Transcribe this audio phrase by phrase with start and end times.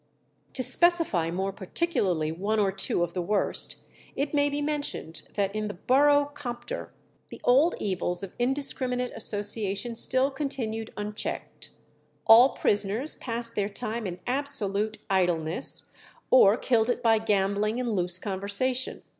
[0.53, 3.83] To specify more particularly one or two of the worst,
[4.15, 6.89] it may be mentioned that in the Borough Compter
[7.29, 11.69] the old evils of indiscriminate association still continued unchecked.
[12.25, 15.93] All prisoners passed their time in absolute idleness,
[16.31, 19.03] or killed it by gambling and loose conversation.